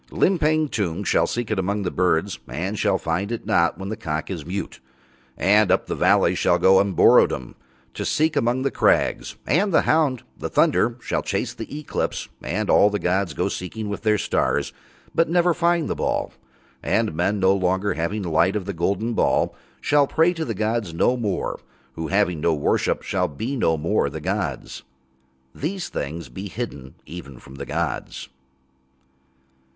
Limpang 0.09 0.67
Tung 0.71 1.03
shall 1.03 1.27
seek 1.27 1.51
among 1.51 1.83
the 1.83 1.91
birds 1.91 2.39
and 2.47 2.79
shall 2.79 2.95
not 2.95 3.01
find 3.01 3.31
it 3.31 3.43
when 3.75 3.89
the 3.89 3.95
cock 3.95 4.31
is 4.31 4.43
mute, 4.47 4.79
and 5.37 5.71
up 5.71 5.85
the 5.85 5.93
valleys 5.93 6.39
shall 6.39 6.57
go 6.57 6.79
Umborodom 6.79 7.53
to 7.93 8.03
seek 8.03 8.35
among 8.35 8.63
the 8.63 8.71
crags. 8.71 9.35
And 9.45 9.71
the 9.71 9.83
hound, 9.83 10.23
the 10.35 10.49
thunder, 10.49 10.97
shall 11.01 11.21
chase 11.21 11.53
the 11.53 11.77
Eclipse 11.79 12.29
and 12.41 12.67
all 12.67 12.89
the 12.89 12.97
gods 12.97 13.35
go 13.35 13.47
seeking 13.47 13.89
with 13.89 14.01
Their 14.01 14.17
stars, 14.17 14.73
but 15.13 15.29
never 15.29 15.53
find 15.53 15.87
the 15.87 15.93
ball. 15.93 16.33
And 16.81 17.13
men, 17.13 17.39
no 17.39 17.53
longer 17.53 17.93
having 17.93 18.23
light 18.23 18.55
of 18.55 18.65
the 18.65 18.73
golden 18.73 19.13
ball, 19.13 19.53
shall 19.81 20.07
pray 20.07 20.33
to 20.33 20.43
the 20.45 20.55
gods 20.55 20.95
no 20.95 21.15
more, 21.15 21.59
who, 21.93 22.07
having 22.07 22.41
no 22.41 22.55
worship, 22.55 23.03
shall 23.03 23.27
be 23.27 23.55
no 23.55 23.77
more 23.77 24.09
the 24.09 24.19
gods. 24.19 24.81
These 25.53 25.89
things 25.89 26.27
be 26.27 26.47
hidden 26.47 26.95
even 27.05 27.37
from 27.37 27.53
the 27.57 27.67
gods. 27.67 28.29